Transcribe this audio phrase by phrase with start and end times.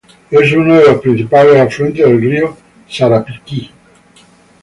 [0.31, 2.57] Es uno de los principales afluentes del río
[2.89, 3.69] Sarapiquí.